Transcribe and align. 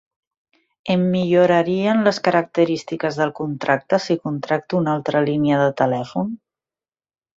Em 0.93 1.03
millorarien 1.15 2.01
les 2.07 2.19
característiques 2.29 3.19
del 3.21 3.35
contracte 3.41 4.01
si 4.07 4.19
contracto 4.27 4.81
una 4.81 4.97
altra 5.01 5.23
línia 5.31 5.61
de 5.65 5.69
telèfon? 5.83 6.35